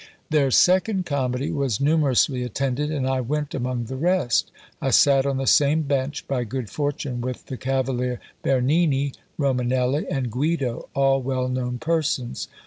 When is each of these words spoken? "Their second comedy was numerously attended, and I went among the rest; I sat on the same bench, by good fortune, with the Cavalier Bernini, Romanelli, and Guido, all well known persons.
"Their 0.31 0.49
second 0.49 1.05
comedy 1.05 1.51
was 1.51 1.79
numerously 1.79 2.41
attended, 2.41 2.89
and 2.89 3.07
I 3.07 3.21
went 3.21 3.53
among 3.53 3.85
the 3.85 3.95
rest; 3.97 4.51
I 4.81 4.89
sat 4.89 5.27
on 5.27 5.37
the 5.37 5.45
same 5.45 5.83
bench, 5.83 6.27
by 6.27 6.43
good 6.43 6.71
fortune, 6.71 7.21
with 7.21 7.45
the 7.45 7.55
Cavalier 7.57 8.19
Bernini, 8.41 9.13
Romanelli, 9.37 10.07
and 10.09 10.31
Guido, 10.31 10.89
all 10.95 11.21
well 11.21 11.47
known 11.47 11.77
persons. 11.77 12.47